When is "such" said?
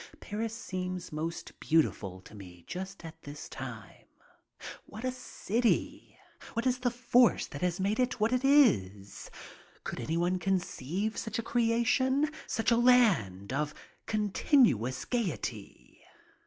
11.19-11.37, 12.47-12.71